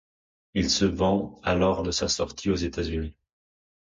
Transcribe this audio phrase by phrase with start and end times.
[0.55, 3.15] Il se vend à lors de sa sortie aux États-Unis.